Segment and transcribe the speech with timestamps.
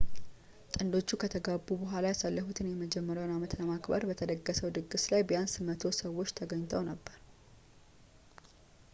[0.75, 7.15] ጥንዶቹ ከተጋቡ በኋላ ያሳለፉትን የመጀመሪያውን አመት ለማክበር በተደገሰው ድግስ ላይ ቢያንስ 100 ሰዎች ተገኝተው ነበር